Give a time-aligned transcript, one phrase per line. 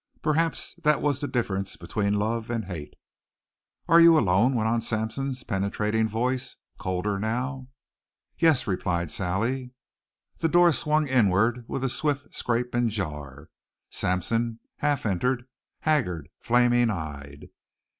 [0.23, 2.95] Perhaps that was the difference between love and hate.
[3.87, 7.67] "Are you alone?" went on Sampson's penetrating voice, colder now.
[8.39, 9.73] "Yes," replied Sally.
[10.39, 13.51] The door swung inward with a swift scrape and jar.
[13.91, 15.45] Sampson half entered,
[15.81, 17.49] haggard, flaming eyed.